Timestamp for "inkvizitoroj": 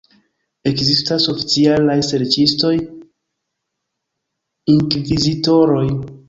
4.75-5.85